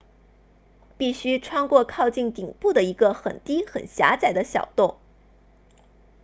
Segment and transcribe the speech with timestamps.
[0.97, 4.97] 必须穿过靠近顶部的一个很低很狭窄的小洞